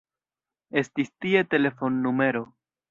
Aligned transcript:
Estis 0.81 1.13
tie 1.27 1.45
telefonnumero. 1.53 2.47